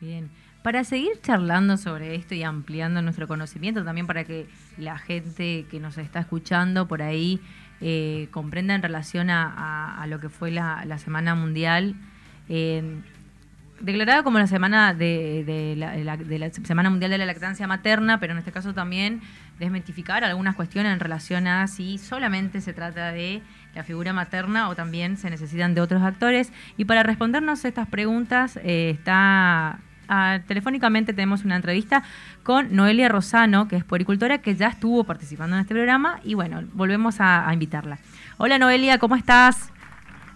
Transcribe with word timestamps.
Bien. 0.00 0.30
Para 0.62 0.84
seguir 0.84 1.20
charlando 1.22 1.76
sobre 1.76 2.14
esto 2.14 2.34
y 2.34 2.42
ampliando 2.42 3.00
nuestro 3.00 3.28
conocimiento, 3.28 3.84
también 3.84 4.06
para 4.06 4.24
que 4.24 4.46
la 4.76 4.98
gente 4.98 5.66
que 5.70 5.80
nos 5.80 5.98
está 5.98 6.20
escuchando 6.20 6.86
por 6.86 7.00
ahí 7.00 7.40
eh, 7.80 8.28
comprenda 8.32 8.74
en 8.74 8.82
relación 8.82 9.30
a, 9.30 10.04
lo 10.08 10.20
que 10.20 10.28
fue 10.28 10.50
la, 10.50 10.98
Semana 10.98 11.34
Mundial, 11.34 11.94
eh, 12.48 13.00
declarada 13.80 14.22
como 14.22 14.38
la 14.38 14.46
semana 14.46 14.94
de, 14.94 15.74
la, 15.76 16.50
Semana 16.50 16.90
Mundial 16.90 17.12
de 17.12 17.18
la 17.18 17.26
Lactancia 17.26 17.66
Materna, 17.66 18.18
pero 18.18 18.32
en 18.32 18.40
este 18.40 18.52
caso 18.52 18.74
también 18.74 19.20
desmentificar 19.58 20.24
algunas 20.24 20.56
cuestiones 20.56 20.92
en 20.92 21.00
relación 21.00 21.46
a 21.46 21.66
si 21.68 21.98
solamente 21.98 22.60
se 22.60 22.72
trata 22.72 23.12
de 23.12 23.42
la 23.74 23.84
figura 23.84 24.12
materna 24.12 24.68
o 24.68 24.74
también 24.74 25.16
se 25.16 25.30
necesitan 25.30 25.74
de 25.74 25.80
otros 25.80 26.02
actores. 26.02 26.52
Y 26.76 26.84
para 26.84 27.02
respondernos 27.02 27.64
estas 27.64 27.88
preguntas 27.88 28.58
eh, 28.62 28.90
está 28.90 29.78
ah, 30.08 30.40
telefónicamente 30.46 31.12
tenemos 31.12 31.44
una 31.44 31.56
entrevista 31.56 32.02
con 32.42 32.74
Noelia 32.74 33.08
Rosano, 33.08 33.68
que 33.68 33.76
es 33.76 33.84
puericultora, 33.84 34.38
que 34.38 34.54
ya 34.54 34.68
estuvo 34.68 35.04
participando 35.04 35.56
en 35.56 35.62
este 35.62 35.74
programa 35.74 36.20
y 36.24 36.34
bueno, 36.34 36.62
volvemos 36.72 37.20
a, 37.20 37.48
a 37.48 37.52
invitarla. 37.52 37.98
Hola 38.36 38.58
Noelia, 38.58 38.98
¿cómo 38.98 39.16
estás? 39.16 39.72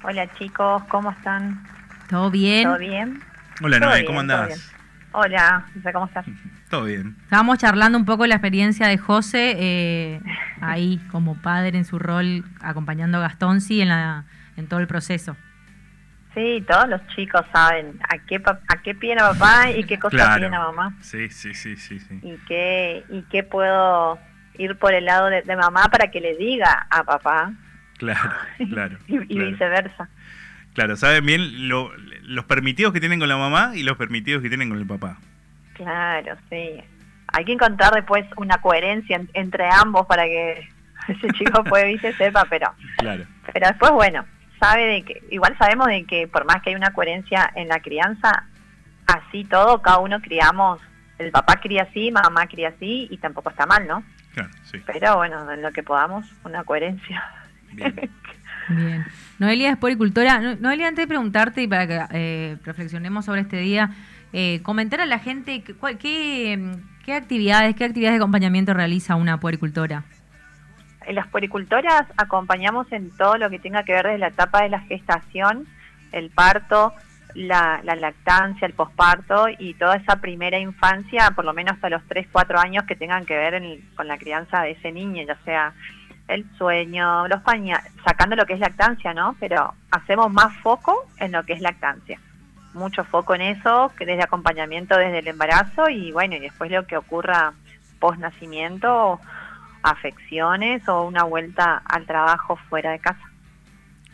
Hola 0.03 0.31
chicos, 0.35 0.83
¿cómo 0.89 1.11
están? 1.11 1.63
¿Todo 2.09 2.31
bien? 2.31 2.65
¿Todo 2.65 2.79
bien? 2.79 3.21
Hola 3.63 3.79
Noelia, 3.79 4.07
¿cómo 4.07 4.21
andás? 4.21 4.73
Hola, 5.13 5.67
¿cómo 5.93 6.07
estás? 6.07 6.27
Todo 6.71 6.85
bien. 6.85 7.17
Estábamos 7.25 7.59
charlando 7.59 7.99
un 7.99 8.07
poco 8.07 8.27
la 8.27 8.37
experiencia 8.37 8.89
de 8.89 8.97
José 8.97 9.55
eh, 9.59 10.21
ahí 10.61 10.99
como 11.11 11.37
padre 11.37 11.77
en 11.77 11.85
su 11.85 11.99
rol 11.99 12.45
acompañando 12.61 13.19
a 13.19 13.21
Gastón 13.21 13.61
sí 13.61 13.83
en, 13.83 13.91
la, 13.91 14.25
en 14.57 14.67
todo 14.69 14.81
el 14.81 14.87
proceso. 14.87 15.37
Sí, 16.35 16.65
todos 16.67 16.89
los 16.89 17.07
chicos 17.09 17.43
saben 17.53 17.99
a 18.09 18.19
qué 18.27 18.37
a 18.69 18.83
qué 18.83 18.95
pide 18.95 19.15
a 19.15 19.33
papá 19.33 19.71
y 19.71 19.85
qué 19.85 19.99
cosa 19.99 20.35
pide 20.37 20.47
a 20.47 20.51
mamá. 20.51 20.97
Sí, 21.01 21.29
sí, 21.29 21.53
sí, 21.53 21.77
sí, 21.77 22.01
sí. 22.01 22.21
Y 22.23 22.37
qué, 22.49 23.05
y 23.11 23.23
qué 23.23 23.43
puedo 23.43 24.19
ir 24.57 24.79
por 24.79 24.95
el 24.95 25.05
lado 25.05 25.29
de, 25.29 25.57
mamá 25.57 25.85
para 25.91 26.11
que 26.11 26.21
le 26.21 26.37
diga 26.37 26.87
a 26.91 27.05
papá. 27.05 27.53
Claro, 27.99 28.31
claro. 28.71 28.99
y, 29.07 29.19
viceversa. 29.19 30.09
Claro, 30.75 30.97
saben 30.97 31.27
bien 31.27 31.69
los 31.69 32.45
permitidos 32.47 32.95
que 32.95 33.01
tienen 33.01 33.21
con 33.21 33.29
la 33.29 33.37
mamá 33.37 33.73
y 33.75 33.83
los 33.83 33.99
permitidos 33.99 34.43
que 34.43 34.49
tienen 34.49 34.71
con 34.71 34.79
el 34.79 34.87
papá. 34.87 35.19
Claro, 35.75 36.37
sí. 36.49 36.83
Hay 37.29 37.45
que 37.45 37.53
encontrar 37.53 37.93
después 37.95 38.25
una 38.37 38.59
coherencia 38.59 39.21
entre 39.35 39.69
ambos 39.71 40.07
para 40.07 40.25
que 40.25 40.67
ese 41.09 41.29
chico 41.33 41.63
puede 41.69 41.93
y 41.93 41.99
sepa, 41.99 42.47
pero 42.49 42.73
claro. 42.97 43.25
pero 43.53 43.69
después 43.69 43.93
bueno, 43.93 44.25
sabe 44.63 44.87
de 44.87 45.03
que 45.03 45.23
igual 45.31 45.57
sabemos 45.59 45.89
de 45.89 46.05
que 46.05 46.29
por 46.29 46.45
más 46.45 46.63
que 46.63 46.71
hay 46.71 46.77
una 46.77 46.93
coherencia 46.93 47.51
en 47.57 47.67
la 47.67 47.81
crianza, 47.81 48.45
así 49.07 49.45
todo 49.45 49.83
cada 49.83 49.99
uno 49.99 50.21
criamos, 50.21 50.81
el 51.19 51.33
papá 51.33 51.57
cría 51.57 51.83
así, 51.83 52.13
mamá 52.13 52.47
cría 52.47 52.69
así 52.69 53.09
y 53.11 53.17
tampoco 53.19 53.51
está 53.51 53.67
mal, 53.67 53.89
¿no? 53.89 54.05
Claro, 54.35 54.51
sí. 54.71 54.79
Pero 54.87 55.17
bueno, 55.17 55.51
en 55.51 55.63
lo 55.63 55.73
que 55.73 55.83
podamos, 55.83 56.27
una 56.45 56.63
coherencia. 56.63 57.23
Bien. 57.73 59.05
Noelia 59.39 59.71
es 59.71 59.77
poricultora. 59.79 60.39
Noelia, 60.61 60.87
antes 60.87 61.03
de 61.03 61.09
preguntarte 61.09 61.63
y 61.63 61.67
para 61.67 61.87
que 61.87 62.01
eh, 62.13 62.57
reflexionemos 62.65 63.25
sobre 63.25 63.41
este 63.41 63.57
día, 63.57 63.91
eh, 64.33 64.61
comentar 64.63 65.01
a 65.01 65.07
la 65.07 65.19
gente 65.19 65.63
qué, 65.63 65.75
qué, 67.05 67.15
actividades, 67.15 67.75
qué 67.75 67.85
actividades 67.85 68.15
de 68.15 68.23
acompañamiento 68.23 68.73
realiza 68.73 69.17
una 69.17 69.41
puericultora. 69.41 70.05
Las 71.11 71.27
puericultoras 71.29 72.07
acompañamos 72.17 72.91
en 72.93 73.11
todo 73.17 73.37
lo 73.37 73.51
que 73.51 73.59
tenga 73.59 73.83
que 73.85 73.93
ver 73.93 74.07
desde 74.07 74.19
la 74.19 74.29
etapa 74.29 74.63
de 74.63 74.69
la 74.69 74.81
gestación, 74.81 75.67
el 76.13 76.31
parto, 76.31 76.93
la, 77.35 77.81
lactancia, 77.83 78.67
el 78.67 78.75
posparto 78.75 79.47
y 79.59 79.75
toda 79.75 79.97
esa 79.97 80.17
primera 80.17 80.59
infancia, 80.59 81.31
por 81.35 81.45
lo 81.45 81.53
menos 81.53 81.75
hasta 81.75 81.89
los 81.89 82.03
3, 82.09 82.27
4 82.31 82.59
años 82.59 82.85
que 82.85 82.97
tengan 82.97 83.25
que 83.25 83.37
ver 83.37 83.63
con 83.95 84.09
la 84.09 84.19
crianza 84.19 84.63
de 84.63 84.73
ese 84.73 84.93
niño, 84.93 85.25
ya 85.27 85.37
sea 85.45 85.73
el 86.29 86.47
sueño, 86.57 87.27
los 87.29 87.43
pañales, 87.43 87.91
sacando 88.05 88.37
lo 88.37 88.47
que 88.47 88.55
es 88.55 88.61
lactancia, 88.61 89.13
¿no? 89.13 89.37
Pero 89.41 89.75
hacemos 89.91 90.33
más 90.33 90.55
foco 90.59 91.07
en 91.19 91.33
lo 91.33 91.45
que 91.45 91.53
es 91.55 91.61
lactancia. 91.61 92.19
Mucho 92.75 93.05
foco 93.05 93.35
en 93.35 93.43
eso, 93.43 93.93
que 93.99 94.07
desde 94.07 94.23
acompañamiento 94.23 94.97
desde 94.97 95.19
el 95.19 95.29
embarazo 95.29 95.91
y 95.91 96.13
bueno, 96.13 96.37
y 96.37 96.41
después 96.41 96.71
lo 96.71 96.87
que 96.87 96.97
ocurra 96.97 97.53
post 97.99 98.19
nacimiento, 98.19 99.21
afecciones 99.83 100.89
o 100.89 101.03
una 101.05 101.25
vuelta 101.25 101.83
al 101.85 102.07
trabajo 102.07 102.57
fuera 102.69 102.91
de 102.91 102.99
casa. 102.99 103.21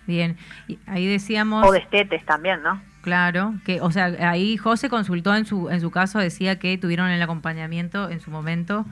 Bien, 0.07 0.37
y 0.67 0.79
ahí 0.87 1.07
decíamos... 1.07 1.67
O 1.67 1.73
destetes 1.73 2.25
también, 2.25 2.63
¿no? 2.63 2.81
Claro, 3.03 3.55
que, 3.65 3.81
o 3.81 3.91
sea, 3.91 4.07
ahí 4.31 4.57
José 4.57 4.89
consultó 4.89 5.35
en 5.35 5.45
su, 5.45 5.71
en 5.71 5.81
su 5.81 5.91
caso, 5.91 6.19
decía 6.19 6.59
que 6.59 6.77
tuvieron 6.79 7.11
el 7.11 7.23
acompañamiento 7.23 8.11
en 8.11 8.21
su 8.21 8.31
momento 8.31 8.87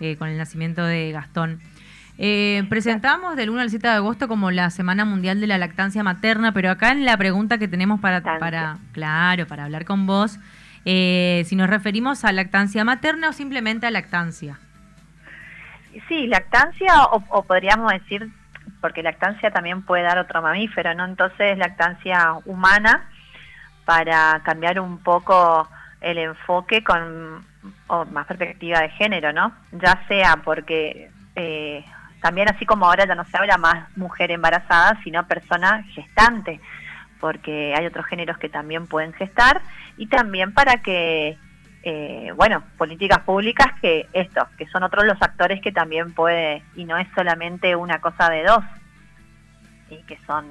eh, 0.00 0.16
con 0.16 0.28
el 0.28 0.38
nacimiento 0.38 0.84
de 0.84 1.12
Gastón. 1.12 1.60
Eh, 2.16 2.64
presentamos 2.68 3.36
del 3.36 3.50
1 3.50 3.60
al 3.60 3.70
7 3.70 3.88
de 3.88 3.94
agosto 3.94 4.28
como 4.28 4.50
la 4.50 4.70
Semana 4.70 5.04
Mundial 5.04 5.40
de 5.40 5.46
la 5.46 5.58
Lactancia 5.58 6.02
Materna, 6.02 6.52
pero 6.52 6.70
acá 6.70 6.92
en 6.92 7.04
la 7.04 7.16
pregunta 7.16 7.58
que 7.58 7.68
tenemos 7.68 8.00
para, 8.00 8.22
para 8.22 8.78
claro, 8.92 9.46
para 9.46 9.64
hablar 9.64 9.84
con 9.84 10.06
vos, 10.06 10.38
eh, 10.84 11.42
si 11.46 11.56
nos 11.56 11.68
referimos 11.68 12.24
a 12.24 12.32
lactancia 12.32 12.84
materna 12.84 13.30
o 13.30 13.32
simplemente 13.32 13.86
a 13.86 13.90
lactancia. 13.90 14.58
Sí, 16.08 16.26
lactancia 16.26 17.04
o, 17.06 17.42
podríamos 17.42 17.92
decir, 17.92 18.28
porque 18.80 19.02
lactancia 19.02 19.50
también 19.50 19.82
puede 19.82 20.02
dar 20.02 20.18
otro 20.18 20.42
mamífero, 20.42 20.94
¿no? 20.94 21.04
Entonces 21.04 21.56
lactancia 21.58 22.34
humana 22.44 23.08
para 23.84 24.40
cambiar 24.44 24.80
un 24.80 24.98
poco 24.98 25.68
el 26.00 26.18
enfoque 26.18 26.84
con 26.84 27.44
más 28.12 28.26
perspectiva 28.26 28.80
de 28.80 28.90
género, 28.90 29.32
¿no? 29.32 29.52
Ya 29.72 30.04
sea 30.08 30.36
porque 30.44 31.10
eh, 31.36 31.84
también 32.20 32.48
así 32.48 32.66
como 32.66 32.86
ahora 32.86 33.06
ya 33.06 33.14
no 33.14 33.24
se 33.24 33.36
habla 33.36 33.58
más 33.58 33.96
mujer 33.96 34.30
embarazada, 34.30 34.98
sino 35.04 35.26
persona 35.26 35.82
gestante, 35.94 36.60
porque 37.20 37.74
hay 37.76 37.86
otros 37.86 38.06
géneros 38.06 38.38
que 38.38 38.48
también 38.48 38.86
pueden 38.86 39.12
gestar 39.12 39.60
y 39.96 40.06
también 40.06 40.52
para 40.52 40.78
que, 40.82 41.38
eh, 41.86 42.32
bueno, 42.34 42.64
políticas 42.78 43.20
públicas 43.20 43.66
que 43.82 44.08
estos, 44.14 44.48
que 44.56 44.66
son 44.68 44.82
otros 44.82 45.04
los 45.04 45.20
actores 45.20 45.60
que 45.60 45.70
también 45.70 46.14
puede, 46.14 46.62
y 46.74 46.86
no 46.86 46.96
es 46.96 47.06
solamente 47.14 47.76
una 47.76 48.00
cosa 48.00 48.30
de 48.30 48.42
dos, 48.42 48.64
y 49.90 49.98
que 50.04 50.18
son 50.26 50.46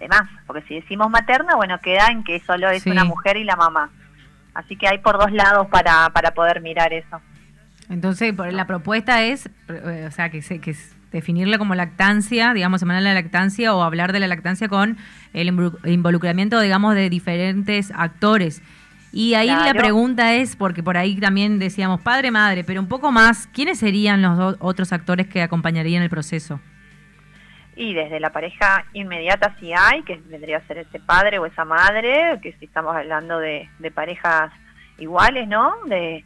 de 0.00 0.08
más, 0.08 0.28
porque 0.44 0.66
si 0.66 0.74
decimos 0.74 1.08
materna, 1.08 1.54
bueno, 1.54 1.78
queda 1.78 2.08
en 2.08 2.24
que 2.24 2.40
solo 2.40 2.68
es 2.68 2.84
una 2.84 3.04
mujer 3.04 3.36
y 3.36 3.44
la 3.44 3.54
mamá. 3.54 3.90
Así 4.54 4.76
que 4.76 4.88
hay 4.88 4.98
por 4.98 5.18
dos 5.18 5.30
lados 5.30 5.68
para, 5.68 6.10
para 6.10 6.32
poder 6.32 6.60
mirar 6.60 6.92
eso. 6.92 7.20
Entonces, 7.88 8.34
la 8.52 8.66
propuesta 8.66 9.22
es, 9.22 9.48
eh, 9.68 10.06
o 10.08 10.10
sea, 10.10 10.30
que, 10.30 10.42
se, 10.42 10.60
que 10.60 10.74
definirla 11.12 11.58
como 11.58 11.76
lactancia, 11.76 12.52
digamos, 12.54 12.80
semana 12.80 12.98
de 12.98 13.04
la 13.04 13.14
lactancia, 13.14 13.72
o 13.72 13.82
hablar 13.82 14.12
de 14.12 14.18
la 14.18 14.26
lactancia 14.26 14.68
con 14.68 14.96
el 15.32 15.48
involucramiento, 15.84 16.60
digamos, 16.60 16.96
de 16.96 17.08
diferentes 17.08 17.92
actores. 17.94 18.62
Y 19.12 19.34
ahí 19.34 19.48
la 19.48 19.72
pregunta 19.72 20.34
es, 20.34 20.56
porque 20.56 20.82
por 20.82 20.96
ahí 20.96 21.18
también 21.18 21.58
decíamos 21.58 22.00
padre, 22.00 22.30
madre, 22.30 22.64
pero 22.64 22.80
un 22.80 22.88
poco 22.88 23.12
más, 23.12 23.46
¿quiénes 23.46 23.78
serían 23.78 24.20
los 24.20 24.56
otros 24.60 24.92
actores 24.92 25.26
que 25.26 25.42
acompañarían 25.42 26.02
el 26.02 26.10
proceso? 26.10 26.60
Y 27.76 27.94
desde 27.94 28.20
la 28.20 28.30
pareja 28.30 28.84
inmediata 28.94 29.54
si 29.60 29.72
hay, 29.72 30.02
que 30.02 30.20
vendría 30.26 30.58
a 30.58 30.66
ser 30.66 30.78
ese 30.78 30.98
padre 31.00 31.38
o 31.38 31.46
esa 31.46 31.64
madre, 31.64 32.38
que 32.42 32.52
si 32.54 32.64
estamos 32.66 32.96
hablando 32.96 33.38
de, 33.38 33.68
parejas 33.94 34.52
iguales, 34.98 35.46
¿no? 35.46 35.74
De, 35.86 36.24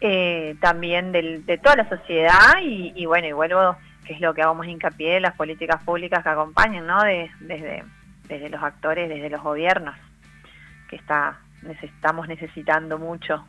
eh, 0.00 0.56
también 0.60 1.10
de 1.10 1.60
toda 1.62 1.76
la 1.76 1.88
sociedad 1.88 2.60
y, 2.62 3.06
bueno, 3.06 3.26
y 3.26 3.32
vuelvo, 3.32 3.76
que 4.04 4.12
es 4.12 4.20
lo 4.20 4.34
que 4.34 4.42
hagamos 4.42 4.66
hincapié, 4.66 5.20
las 5.20 5.34
políticas 5.34 5.82
públicas 5.82 6.22
que 6.22 6.28
acompañen, 6.28 6.86
¿no? 6.86 7.02
De, 7.02 7.30
desde, 7.40 7.84
desde 8.28 8.50
los 8.50 8.62
actores, 8.62 9.08
desde 9.08 9.30
los 9.30 9.42
gobiernos, 9.42 9.96
que 10.88 10.96
está 10.96 11.38
estamos 11.82 12.28
necesitando 12.28 12.98
mucho. 12.98 13.44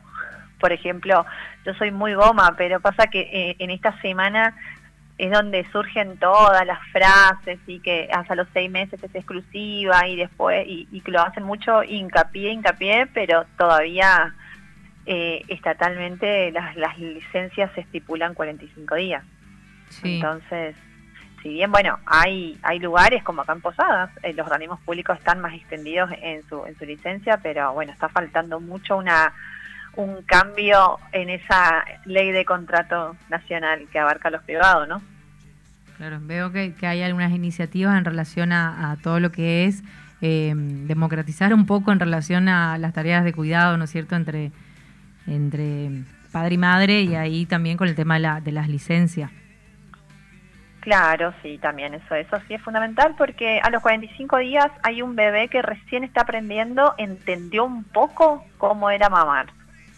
Por 0.58 0.72
ejemplo, 0.72 1.24
yo 1.64 1.74
soy 1.74 1.90
muy 1.90 2.14
goma, 2.14 2.54
pero 2.56 2.80
pasa 2.80 3.06
que 3.06 3.20
eh, 3.20 3.56
en 3.58 3.70
esta 3.70 3.98
semana 4.00 4.56
es 5.16 5.30
donde 5.30 5.66
surgen 5.70 6.16
todas 6.18 6.66
las 6.66 6.80
frases 6.92 7.58
y 7.66 7.80
que 7.80 8.08
hasta 8.12 8.34
los 8.34 8.48
seis 8.52 8.70
meses 8.70 9.02
es 9.02 9.14
exclusiva 9.14 10.06
y 10.08 10.16
después, 10.16 10.66
y, 10.66 10.88
y 10.90 11.00
que 11.02 11.10
lo 11.12 11.20
hacen 11.20 11.44
mucho 11.44 11.82
hincapié, 11.82 12.52
hincapié, 12.52 13.06
pero 13.12 13.44
todavía 13.58 14.34
eh, 15.06 15.42
estatalmente 15.48 16.52
las, 16.52 16.76
las 16.76 16.98
licencias 16.98 17.70
se 17.74 17.80
estipulan 17.80 18.34
45 18.34 18.94
días. 18.94 19.24
Entonces, 20.04 20.76
si 21.42 21.48
bien, 21.48 21.70
bueno, 21.72 21.98
hay, 22.06 22.58
hay 22.62 22.78
lugares 22.78 23.22
como 23.22 23.42
acá 23.42 23.52
en 23.52 23.60
Posadas, 23.60 24.10
eh, 24.22 24.32
los 24.34 24.46
organismos 24.46 24.80
públicos 24.80 25.18
están 25.18 25.40
más 25.40 25.54
extendidos 25.54 26.10
en 26.20 26.46
su, 26.48 26.64
en 26.66 26.76
su 26.78 26.84
licencia, 26.84 27.38
pero 27.42 27.72
bueno, 27.72 27.92
está 27.92 28.08
faltando 28.08 28.60
mucho 28.60 28.96
una 28.96 29.32
un 29.96 30.22
cambio 30.22 30.98
en 31.12 31.30
esa 31.30 31.84
ley 32.04 32.30
de 32.30 32.44
contrato 32.44 33.16
nacional 33.28 33.88
que 33.90 33.98
abarca 33.98 34.28
a 34.28 34.30
los 34.30 34.42
privados, 34.44 34.86
¿no? 34.86 35.02
Claro, 35.96 36.18
veo 36.22 36.52
que, 36.52 36.74
que 36.74 36.86
hay 36.86 37.02
algunas 37.02 37.32
iniciativas 37.32 37.98
en 37.98 38.04
relación 38.04 38.52
a, 38.52 38.92
a 38.92 38.96
todo 38.96 39.18
lo 39.18 39.32
que 39.32 39.64
es 39.64 39.82
eh, 40.22 40.52
democratizar 40.54 41.52
un 41.52 41.66
poco 41.66 41.92
en 41.92 42.00
relación 42.00 42.48
a 42.48 42.78
las 42.78 42.92
tareas 42.92 43.24
de 43.24 43.32
cuidado, 43.32 43.76
¿no 43.76 43.84
es 43.84 43.90
cierto?, 43.90 44.16
entre, 44.16 44.52
entre 45.26 45.90
padre 46.30 46.54
y 46.54 46.58
madre 46.58 47.00
y 47.02 47.14
ahí 47.16 47.46
también 47.46 47.76
con 47.76 47.88
el 47.88 47.94
tema 47.94 48.14
de, 48.14 48.20
la, 48.20 48.40
de 48.40 48.52
las 48.52 48.68
licencias. 48.68 49.30
Claro, 50.80 51.34
sí, 51.42 51.58
también 51.58 51.92
eso, 51.92 52.14
eso 52.14 52.38
sí 52.48 52.54
es 52.54 52.62
fundamental 52.62 53.14
porque 53.16 53.60
a 53.62 53.68
los 53.68 53.82
45 53.82 54.38
días 54.38 54.70
hay 54.82 55.02
un 55.02 55.14
bebé 55.14 55.48
que 55.48 55.60
recién 55.60 56.04
está 56.04 56.22
aprendiendo, 56.22 56.94
entendió 56.96 57.66
un 57.66 57.84
poco 57.84 58.44
cómo 58.56 58.90
era 58.90 59.10
mamar, 59.10 59.52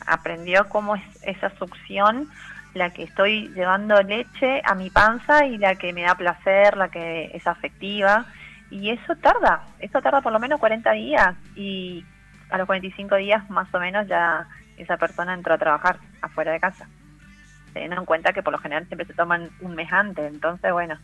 aprendió 0.07 0.69
cómo 0.69 0.97
es 0.97 1.03
esa 1.23 1.51
succión, 1.57 2.29
la 2.75 2.91
que 2.91 3.05
estoy 3.05 3.49
llevando 3.55 4.03
leche 4.03 4.61
a 4.65 4.75
mi 4.75 4.91
panza 4.91 5.47
y 5.47 5.57
la 5.57 5.77
que 5.77 5.93
me 5.93 6.03
da 6.03 6.17
placer, 6.17 6.77
la 6.77 6.89
que 6.89 7.31
es 7.33 7.47
afectiva, 7.47 8.27
y 8.69 8.91
eso 8.91 9.15
tarda, 9.17 9.63
eso 9.79 10.03
tarda 10.03 10.21
por 10.21 10.33
lo 10.33 10.41
menos 10.41 10.59
40 10.59 10.91
días 10.93 11.37
y 11.55 12.05
a 12.51 12.59
los 12.59 12.67
45 12.67 13.17
días 13.17 13.49
más 13.51 13.73
o 13.73 13.79
menos 13.79 14.09
ya 14.09 14.49
esa 14.79 14.97
persona 14.97 15.35
entró 15.35 15.55
a 15.55 15.59
trabajar 15.59 15.99
afuera 16.23 16.51
de 16.51 16.59
casa 16.59 16.89
teniendo 17.73 17.99
en 17.99 18.05
cuenta 18.05 18.33
que 18.33 18.43
por 18.43 18.53
lo 18.53 18.59
general 18.59 18.87
siempre 18.87 19.07
se 19.07 19.15
toman 19.15 19.51
un 19.61 19.75
mes 19.75 19.93
antes, 19.93 20.33
entonces 20.33 20.73
bueno, 20.73 20.99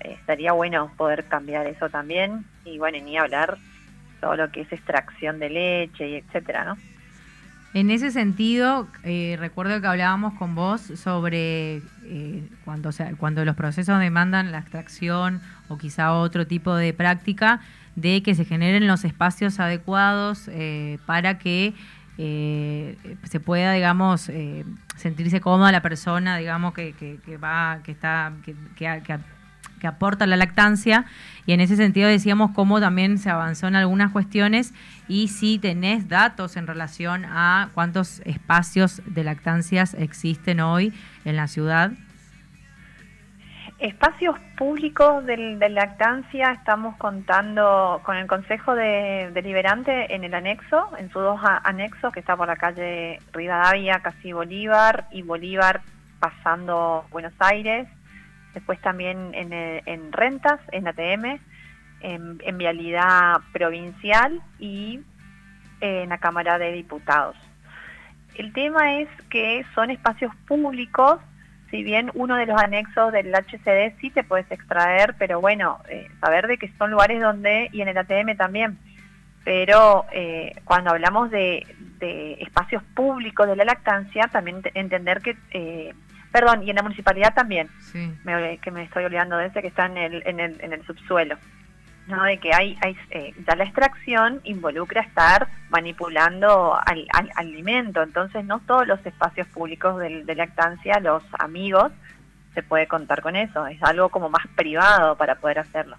eh, 0.00 0.16
estaría 0.18 0.52
bueno 0.52 0.90
poder 0.96 1.24
cambiar 1.24 1.66
eso 1.66 1.88
también 1.88 2.44
y 2.64 2.78
bueno, 2.78 2.98
ni 3.04 3.16
hablar 3.16 3.58
todo 4.20 4.36
lo 4.36 4.50
que 4.50 4.62
es 4.62 4.72
extracción 4.72 5.38
de 5.38 5.50
leche 5.50 6.08
y 6.08 6.14
etcétera, 6.16 6.64
¿no? 6.64 6.76
En 7.74 7.90
ese 7.90 8.10
sentido, 8.10 8.86
eh, 9.02 9.36
recuerdo 9.38 9.80
que 9.80 9.86
hablábamos 9.86 10.34
con 10.34 10.54
vos 10.54 10.82
sobre 10.82 11.80
eh, 12.04 12.46
cuando, 12.66 12.90
cuando 13.16 13.46
los 13.46 13.56
procesos 13.56 13.98
demandan 13.98 14.52
la 14.52 14.58
extracción 14.58 15.40
o 15.68 15.78
quizá 15.78 16.12
otro 16.12 16.46
tipo 16.46 16.74
de 16.74 16.92
práctica, 16.92 17.60
de 17.96 18.22
que 18.22 18.34
se 18.34 18.44
generen 18.44 18.86
los 18.86 19.04
espacios 19.04 19.58
adecuados 19.58 20.50
para 21.06 21.38
que 21.38 21.72
eh, 22.18 23.16
se 23.24 23.40
pueda, 23.40 23.72
digamos, 23.72 24.28
eh, 24.28 24.64
sentirse 24.96 25.40
cómoda 25.40 25.72
la 25.72 25.82
persona, 25.82 26.36
digamos, 26.36 26.74
que, 26.74 26.94
va, 27.42 27.80
que 27.82 27.92
está, 27.92 28.32
que, 28.44 28.54
que, 29.80 29.86
aporta 29.86 30.26
la 30.26 30.36
lactancia. 30.36 31.06
Y 31.46 31.52
en 31.52 31.60
ese 31.60 31.76
sentido 31.76 32.08
decíamos 32.08 32.52
cómo 32.52 32.80
también 32.80 33.18
se 33.18 33.30
avanzó 33.30 33.66
en 33.66 33.76
algunas 33.76 34.12
cuestiones 34.12 34.72
y 35.08 35.28
si 35.28 35.58
tenés 35.58 36.08
datos 36.08 36.56
en 36.56 36.66
relación 36.66 37.24
a 37.24 37.70
cuántos 37.74 38.20
espacios 38.24 39.02
de 39.06 39.24
lactancias 39.24 39.94
existen 39.94 40.60
hoy 40.60 40.92
en 41.24 41.36
la 41.36 41.48
ciudad. 41.48 41.92
Espacios 43.82 44.38
públicos 44.56 45.26
de, 45.26 45.68
lactancia 45.68 46.52
estamos 46.52 46.96
contando 46.98 48.00
con 48.04 48.16
el 48.16 48.28
Consejo 48.28 48.76
de, 48.76 49.32
Deliberante 49.34 50.14
en 50.14 50.22
el 50.22 50.34
anexo, 50.34 50.96
en 50.98 51.10
sus 51.10 51.20
dos 51.20 51.40
anexos, 51.42 52.12
que 52.12 52.20
está 52.20 52.36
por 52.36 52.46
la 52.46 52.54
calle 52.54 53.18
Rivadavia, 53.32 53.98
casi 53.98 54.32
Bolívar, 54.32 55.08
y 55.10 55.22
Bolívar 55.22 55.80
pasando 56.20 57.06
Buenos 57.10 57.32
Aires, 57.40 57.88
después 58.54 58.80
también 58.82 59.32
en, 59.34 60.12
rentas, 60.12 60.60
en 60.70 60.86
ATM, 60.86 61.40
en, 62.02 62.58
vialidad 62.58 63.40
provincial 63.52 64.40
y 64.60 65.00
en 65.80 66.08
la 66.08 66.18
Cámara 66.18 66.56
de 66.56 66.70
Diputados. 66.70 67.34
El 68.36 68.52
tema 68.52 69.00
es 69.00 69.08
que 69.28 69.66
son 69.74 69.90
espacios 69.90 70.32
públicos 70.46 71.18
si 71.72 71.82
bien 71.82 72.10
uno 72.12 72.36
de 72.36 72.44
los 72.44 72.60
anexos 72.60 73.12
del 73.12 73.34
HCD 73.34 73.98
sí 73.98 74.10
te 74.10 74.22
puedes 74.22 74.48
extraer, 74.52 75.14
pero 75.18 75.40
bueno, 75.40 75.78
eh, 75.88 76.06
saber 76.20 76.46
de 76.46 76.58
que 76.58 76.70
son 76.76 76.90
lugares 76.90 77.18
donde, 77.20 77.70
y 77.72 77.80
en 77.80 77.88
el 77.88 77.96
ATM 77.96 78.36
también, 78.36 78.78
pero 79.42 80.04
eh, 80.12 80.54
cuando 80.64 80.90
hablamos 80.90 81.30
de, 81.30 81.66
espacios 82.40 82.82
públicos 82.94 83.46
de 83.46 83.56
la 83.56 83.64
lactancia, 83.64 84.24
también 84.24 84.60
entender 84.74 85.22
que, 85.22 85.36
eh, 85.52 85.94
perdón, 86.30 86.64
y 86.64 86.70
en 86.70 86.76
la 86.76 86.82
municipalidad 86.82 87.32
también, 87.32 87.68
que 88.60 88.70
me 88.70 88.82
estoy 88.82 89.04
olvidando 89.04 89.38
de 89.38 89.46
ese 89.46 89.62
que 89.62 89.68
está 89.68 89.86
en 89.86 89.96
el, 89.96 90.22
en 90.26 90.40
el, 90.40 90.60
en 90.60 90.72
el 90.72 90.84
subsuelo. 90.84 91.36
¿No? 92.12 92.22
de 92.24 92.38
que 92.38 92.54
hay, 92.54 92.76
hay 92.82 92.96
eh, 93.10 93.34
ya 93.46 93.56
la 93.56 93.64
extracción 93.64 94.40
involucra 94.44 95.00
estar 95.00 95.48
manipulando 95.70 96.76
al, 96.76 97.08
alimento, 97.34 98.02
entonces 98.02 98.44
no 98.44 98.60
todos 98.60 98.86
los 98.86 99.04
espacios 99.04 99.46
públicos 99.48 99.98
de, 99.98 100.34
lactancia, 100.34 101.00
los 101.00 101.22
amigos, 101.38 101.92
se 102.54 102.62
puede 102.62 102.86
contar 102.86 103.22
con 103.22 103.36
eso, 103.36 103.66
es 103.66 103.82
algo 103.82 104.10
como 104.10 104.28
más 104.28 104.46
privado 104.54 105.16
para 105.16 105.36
poder 105.36 105.58
hacerlo. 105.58 105.96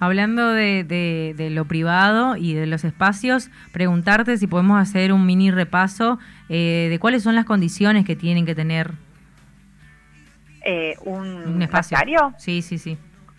Hablando 0.00 0.52
de, 0.52 0.84
de, 0.84 1.50
lo 1.50 1.64
privado 1.64 2.36
y 2.36 2.54
de 2.54 2.66
los 2.66 2.84
espacios, 2.84 3.50
preguntarte 3.72 4.36
si 4.36 4.46
podemos 4.46 4.80
hacer 4.80 5.12
un 5.12 5.26
mini 5.26 5.50
repaso 5.50 6.20
eh, 6.48 6.86
de 6.88 6.98
cuáles 7.00 7.24
son 7.24 7.34
las 7.34 7.44
condiciones 7.44 8.04
que 8.04 8.14
tienen 8.14 8.46
que 8.46 8.54
tener. 8.54 8.92
Eh, 10.64 10.94
un, 11.04 11.60
espacio. 11.62 11.98
Sí, 12.38 12.62
sí, 12.62 12.78
sí 12.78 12.96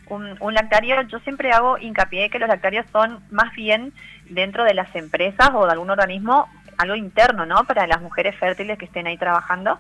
un, 0.10 0.54
lactario, 0.54 1.02
yo 1.04 1.20
siempre 1.20 1.52
hago 1.52 1.78
hincapié 1.78 2.30
que 2.30 2.40
los 2.40 2.50
lactarios 2.50 2.86
son 2.92 3.20
más 3.32 3.54
bien 3.54 3.94
dentro 4.30 4.64
de 4.64 4.74
las 4.74 4.94
empresas 4.96 5.50
o 5.54 5.66
de 5.66 5.72
algún 5.72 5.90
organismo 5.90 6.48
algo 6.78 6.96
interno, 6.96 7.46
¿no? 7.46 7.66
Para 7.66 7.88
las 7.88 8.02
mujeres 8.02 8.36
fértiles 8.38 8.78
que 8.78 8.86
estén 8.86 9.06
ahí 9.06 9.18
trabajando. 9.18 9.80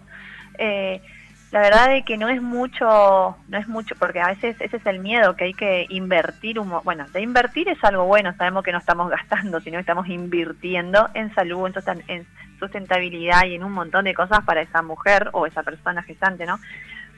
Eh, 0.57 1.01
la 1.51 1.61
verdad 1.61 1.95
es 1.95 2.05
que 2.05 2.17
no 2.17 2.29
es 2.29 2.41
mucho, 2.41 3.37
no 3.47 3.57
es 3.57 3.67
mucho, 3.67 3.95
porque 3.95 4.19
a 4.19 4.27
veces 4.27 4.55
ese 4.59 4.77
es 4.77 4.85
el 4.85 4.99
miedo, 4.99 5.35
que 5.35 5.45
hay 5.45 5.53
que 5.53 5.87
invertir, 5.89 6.59
un, 6.59 6.71
bueno, 6.83 7.07
de 7.11 7.21
invertir 7.21 7.69
es 7.69 7.83
algo 7.83 8.05
bueno, 8.05 8.35
sabemos 8.37 8.63
que 8.63 8.71
no 8.71 8.77
estamos 8.77 9.09
gastando, 9.09 9.59
sino 9.61 9.77
que 9.77 9.81
estamos 9.81 10.07
invirtiendo 10.07 11.09
en 11.13 11.33
salud, 11.33 11.71
en 12.07 12.27
sustentabilidad 12.59 13.45
y 13.45 13.55
en 13.55 13.63
un 13.63 13.71
montón 13.71 14.05
de 14.05 14.13
cosas 14.13 14.43
para 14.43 14.61
esa 14.61 14.81
mujer 14.81 15.29
o 15.31 15.47
esa 15.47 15.63
persona 15.63 16.03
gestante, 16.03 16.45
¿no? 16.45 16.59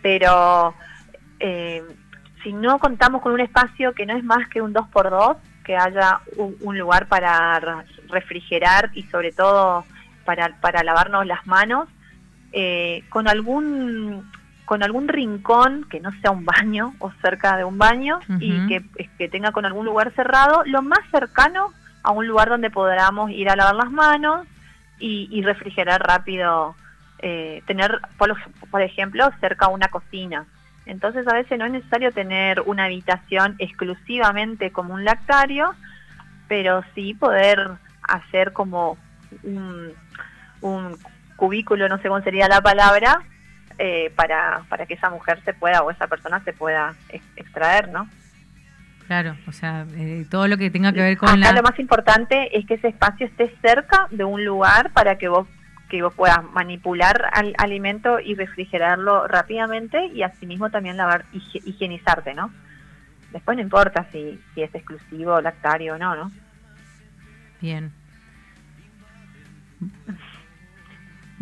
Pero 0.02 0.76
eh, 1.40 1.84
si 2.44 2.54
no 2.54 2.80
contamos 2.80 3.22
con 3.22 3.34
un 3.34 3.40
espacio 3.40 3.94
que 3.94 4.06
no 4.06 4.16
es 4.16 4.24
más 4.24 4.48
que 4.50 4.62
un 4.62 4.74
2x2, 4.74 5.38
que 5.64 5.78
haya 5.78 6.22
un, 6.36 6.78
lugar 6.78 7.08
para 7.08 7.84
refrigerar 8.10 8.90
y 8.94 9.04
sobre 9.04 9.32
todo 9.32 9.86
para, 10.26 10.60
para 10.60 10.84
lavarnos 10.84 11.26
las 11.26 11.46
manos, 11.46 11.88
eh, 12.52 13.04
con 13.10 13.28
algún 13.28 14.30
con 14.66 14.84
algún 14.84 15.10
rincón 15.10 15.86
que 15.90 16.00
no 16.00 16.12
sea 16.22 16.32
un 16.32 16.46
baño 16.46 16.94
o 17.00 17.12
cerca 17.22 17.58
de 17.58 17.66
un 17.66 17.78
baño 17.78 18.22
y 18.40 18.68
que, 18.68 18.82
que 19.18 19.28
tenga 19.28 19.52
con 19.52 19.66
algún 19.66 19.86
lugar 19.86 20.14
cerrado, 20.14 20.64
lo 20.66 20.82
más 20.82 21.00
cercano 21.12 21.74
a 22.04 22.12
un 22.12 22.26
lugar 22.26 22.48
donde 22.48 22.70
podamos 22.70 23.32
ir 23.32 23.50
a 23.50 23.58
lavar 23.58 23.76
las 23.76 23.92
manos 23.92 24.48
y, 24.98 25.42
refrigerar 25.42 26.02
rápido, 26.02 26.76
eh, 27.20 27.64
tener, 27.66 28.00
por, 28.18 28.38
por 28.70 28.82
ejemplo, 28.82 29.30
cerca 29.42 29.68
una 29.68 29.90
cocina 29.90 30.46
entonces 30.86 31.28
a 31.28 31.34
veces 31.34 31.58
no 31.60 31.66
es 31.66 31.72
necesario 31.72 32.12
tener 32.12 32.62
una 32.62 32.86
habitación 32.86 33.56
exclusivamente 33.60 34.72
como 34.72 34.94
un 34.94 35.06
lactario, 35.06 35.74
pero 36.48 36.84
sí 36.96 37.14
poder 37.14 37.72
hacer 38.04 38.54
como 38.54 38.98
un, 39.44 39.94
cubículo, 41.36 41.90
no 41.90 41.98
sé 41.98 42.08
cómo 42.08 42.22
sería 42.22 42.48
la 42.48 42.62
palabra, 42.62 43.22
eh, 43.80 44.12
para, 44.16 44.62
para 44.70 44.86
que 44.86 44.94
esa 44.94 45.10
mujer 45.10 45.42
se 45.44 45.54
pueda 45.54 45.82
o 45.82 45.90
esa 45.90 46.08
persona 46.08 46.44
se 46.44 46.54
pueda 46.54 46.94
extraer, 47.36 47.90
¿no? 47.90 48.08
Claro, 49.08 49.36
o 49.48 49.52
sea, 49.52 49.86
eh, 49.96 50.26
todo 50.30 50.48
lo 50.48 50.58
que 50.58 50.70
tenga 50.70 50.94
que 50.94 51.02
ver 51.02 51.18
con 51.18 51.40
la... 51.40 51.52
Lo 51.52 51.64
más 51.64 51.78
importante 51.80 52.58
es 52.58 52.66
que 52.66 52.76
ese 52.76 52.90
espacio 52.90 53.26
esté 53.26 53.54
cerca 53.62 54.08
de 54.12 54.24
un 54.24 54.46
lugar 54.46 54.92
para 54.94 55.18
que 55.18 55.28
vos 55.28 55.48
que 55.92 56.02
vos 56.02 56.14
puedas 56.14 56.42
manipular 56.54 57.30
al 57.34 57.54
alimento 57.58 58.22
y 58.22 58.34
refrigerarlo 58.34 59.28
rápidamente 59.28 60.06
y 60.06 60.24
asimismo 60.24 60.70
también 60.70 60.96
lavar, 60.96 61.26
higienizarte, 61.34 62.34
¿no? 62.34 62.50
Después 63.34 63.58
no 63.58 63.64
importa 63.64 64.08
si, 64.10 64.40
si 64.56 64.62
es 64.62 64.74
exclusivo, 64.74 65.42
lactario 65.42 65.96
o 65.96 65.98
no, 65.98 66.16
¿no? 66.16 66.32
Bien. 67.60 67.92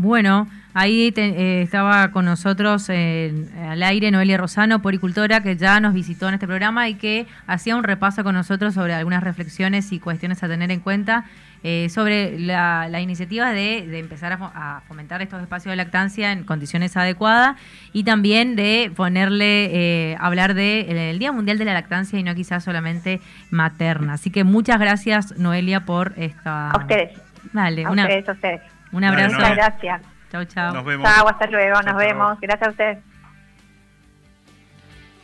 Bueno, 0.01 0.48
ahí 0.74 1.13
eh, 1.18 1.62
estaba 1.62 2.12
con 2.12 2.24
nosotros 2.24 2.89
al 2.89 3.84
aire 3.84 4.12
Noelia 4.12 4.38
Rosano, 4.38 4.82
poricultora, 4.82 5.44
que 5.44 5.58
ya 5.58 5.82
nos 5.82 5.94
visitó 5.94 6.29
en 6.29 6.36
este 6.36 6.48
programa 6.48 6.88
y 6.88 6.96
que 6.96 7.27
hacía 7.48 7.75
un 7.75 7.84
repaso 7.84 8.24
con 8.24 8.34
nosotros 8.34 8.75
sobre 8.75 8.94
algunas 8.94 9.22
reflexiones 9.22 9.91
y 9.91 10.00
cuestiones 10.00 10.41
a 10.41 10.48
tener 10.48 10.72
en 10.72 10.79
cuenta 10.79 11.25
eh, 11.63 11.89
sobre 11.89 12.39
la, 12.39 13.01
iniciativa 13.01 13.51
de, 13.51 14.00
empezar 14.00 14.32
a, 14.41 14.82
fomentar 14.88 15.22
estos 15.22 15.41
espacios 15.41 15.74
de 15.74 15.75
lactancia 15.75 16.32
en 16.32 16.46
condiciones 16.46 16.96
adecuadas 16.96 17.58
y 17.91 18.06
también 18.06 18.56
de 18.56 18.94
ponerle, 18.96 19.65
eh, 20.13 20.18
hablar 20.22 20.53
del 20.53 20.96
el 20.96 21.20
Día 21.20 21.34
Mundial 21.34 21.58
de 21.58 21.65
la 21.65 21.74
Lactancia 21.74 22.18
y 22.18 22.24
no 22.24 22.34
quizás 22.36 22.63
solamente 22.63 23.20
materna. 23.51 24.13
Así 24.13 24.32
que 24.32 24.46
muchas 24.46 24.79
gracias, 24.79 25.38
Noelia, 25.38 25.82
por 25.82 26.13
esta... 26.15 26.72
A 26.72 26.77
ustedes. 26.77 27.20
Dale, 27.51 27.84
a 27.84 27.91
ustedes, 27.91 28.29
a 28.29 28.32
ustedes. 28.32 28.78
Un 28.91 29.03
abrazo. 29.03 29.36
Muchas 29.36 29.55
gracias. 29.55 30.01
Chao, 30.31 30.46
chao. 30.46 30.74
Nos 30.74 30.86
vemos. 30.86 31.08
Chao, 31.10 31.27
hasta 31.27 31.48
luego, 31.48 31.81
nos 31.81 31.96
vemos. 31.96 32.39
Gracias 32.39 32.67
a 32.67 32.72
ustedes. 32.72 32.98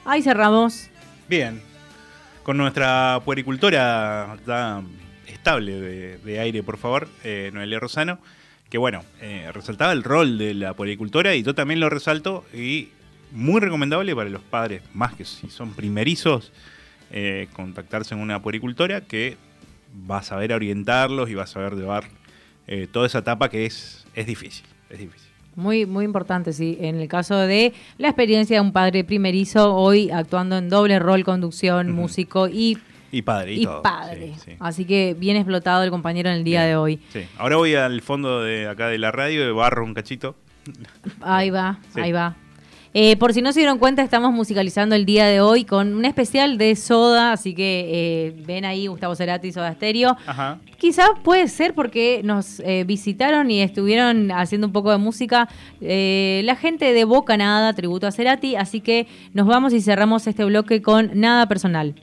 Ahí 0.05 0.21
cerramos. 0.21 0.89
Bien. 1.27 1.61
con 2.43 2.57
nuestra 2.57 3.19
puericultora 3.25 4.37
ya 4.45 4.81
estable 5.25 5.79
de, 5.81 6.17
de 6.19 6.39
aire, 6.39 6.61
por 6.61 6.77
favor, 6.77 7.07
eh, 7.23 7.49
Noelia 7.51 7.79
Rosano, 7.79 8.19
que 8.69 8.77
bueno, 8.77 9.03
eh, 9.19 9.49
resaltaba 9.51 9.91
el 9.93 10.03
rol 10.03 10.37
de 10.37 10.53
la 10.53 10.75
puericultora 10.75 11.33
y 11.33 11.41
yo 11.41 11.55
también 11.55 11.79
lo 11.79 11.89
resalto 11.89 12.45
y 12.53 12.89
muy 13.31 13.59
recomendable 13.61 14.15
para 14.15 14.29
los 14.29 14.43
padres, 14.43 14.83
más 14.93 15.13
que 15.13 15.25
si 15.25 15.49
son 15.49 15.73
primerizos, 15.73 16.53
eh, 17.11 17.47
contactarse 17.53 18.13
en 18.13 18.21
una 18.21 18.41
puericultora 18.43 19.01
que 19.01 19.37
va 20.09 20.19
a 20.19 20.23
saber 20.23 20.53
orientarlos 20.53 21.29
y 21.31 21.33
va 21.33 21.43
a 21.43 21.47
saber 21.47 21.73
llevar 21.73 22.03
eh, 22.67 22.87
toda 22.91 23.05
esa 23.07 23.19
etapa 23.19 23.49
que 23.49 23.65
es, 23.65 24.05
es 24.15 24.25
difícil, 24.25 24.65
es 24.89 24.99
difícil. 24.99 25.29
Muy, 25.55 25.85
muy 25.85 26.03
importante, 26.03 26.51
sí. 26.51 26.77
En 26.81 26.99
el 26.99 27.07
caso 27.07 27.37
de 27.37 27.73
la 27.97 28.09
experiencia 28.09 28.57
de 28.57 28.61
un 28.61 28.73
padre 28.73 29.03
primerizo, 29.05 29.73
hoy 29.73 30.09
actuando 30.11 30.57
en 30.57 30.69
doble 30.69 30.99
rol, 30.99 31.23
conducción, 31.23 31.91
músico 31.93 32.49
y, 32.49 32.77
Y 33.11 33.21
padre, 33.21 33.53
y, 33.53 33.61
y 33.61 33.63
todo. 33.63 33.81
padre. 33.81 34.33
sí, 34.35 34.41
sí. 34.51 34.51
Así 34.59 34.83
que 34.85 35.15
bien 35.17 35.37
explotado 35.37 35.83
el 35.83 35.91
compañero 35.91 36.29
en 36.29 36.35
el 36.35 36.43
día 36.43 36.61
Bien, 36.61 36.69
de 36.71 36.75
hoy. 36.75 36.99
sí. 37.13 37.21
Ahora 37.37 37.55
voy 37.55 37.73
al 37.75 38.01
fondo 38.01 38.41
de 38.43 38.67
acá 38.67 38.89
de 38.89 38.97
la 38.97 39.11
radio 39.13 39.47
y 39.49 39.53
barro 39.53 39.85
un 39.85 39.93
cachito. 39.93 40.35
Ahí 41.21 41.51
va, 41.51 41.79
Sí. 41.93 42.01
ahí 42.01 42.11
va. 42.11 42.35
Eh, 42.97 43.17
por 43.17 43.33
si 43.33 43.41
no 43.41 43.51
se 43.51 43.59
dieron 43.59 43.77
cuenta, 43.77 44.01
estamos 44.03 44.31
musicalizando 44.31 44.95
el 44.95 45.05
día 45.05 45.25
de 45.25 45.41
hoy 45.41 45.65
con 45.65 45.95
un 45.95 46.05
especial 46.05 46.57
de 46.57 46.77
Soda, 46.77 47.33
así 47.33 47.53
que 47.53 47.89
eh, 47.89 48.43
ven 48.47 48.63
ahí 48.63 48.87
Gustavo 48.87 49.13
Cerati, 49.17 49.51
Soda 49.51 49.73
Stereo. 49.73 50.15
Ajá. 50.25 50.59
Quizá 50.77 51.03
puede 51.21 51.49
ser 51.49 51.73
porque 51.73 52.21
nos 52.23 52.61
eh, 52.61 52.85
visitaron 52.87 53.51
y 53.51 53.61
estuvieron 53.61 54.31
haciendo 54.31 54.67
un 54.67 54.71
poco 54.71 54.91
de 54.91 54.97
música 54.97 55.49
la 55.81 56.55
gente 56.55 56.93
de 56.93 57.03
Boca 57.03 57.35
Nada, 57.35 57.73
tributo 57.73 58.07
a 58.07 58.13
Cerati, 58.13 58.55
así 58.55 58.79
que 58.79 59.07
nos 59.33 59.45
vamos 59.45 59.73
y 59.73 59.81
cerramos 59.81 60.25
este 60.25 60.45
bloque 60.45 60.81
con 60.81 61.19
Nada 61.19 61.49
Personal. 61.49 61.95